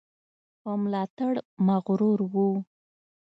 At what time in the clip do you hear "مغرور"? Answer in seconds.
1.67-2.19